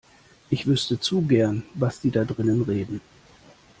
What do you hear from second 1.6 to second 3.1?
was die da drinnen reden.